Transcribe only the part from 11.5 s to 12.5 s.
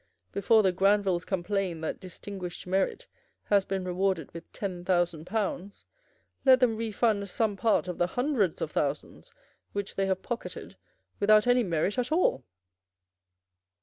merit at all.